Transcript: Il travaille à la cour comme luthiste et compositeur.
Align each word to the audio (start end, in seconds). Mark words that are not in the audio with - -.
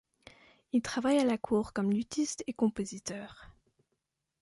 Il 0.73 0.81
travaille 0.81 1.19
à 1.19 1.25
la 1.25 1.37
cour 1.37 1.73
comme 1.73 1.91
luthiste 1.91 2.43
et 2.47 2.53
compositeur. 2.53 3.51